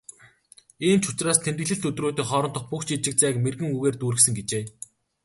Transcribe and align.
"Ийм 0.87 0.97
ч 1.03 1.05
учраас 1.11 1.39
тэмдэглэлт 1.41 1.87
өдрүүдийн 1.89 2.29
хоорондох 2.29 2.65
бүх 2.69 2.81
жижиг 2.87 3.15
зайг 3.19 3.35
мэргэн 3.41 3.71
үгээр 3.75 3.95
дүүргэсэн" 3.97 4.33
гэжээ. 4.37 4.63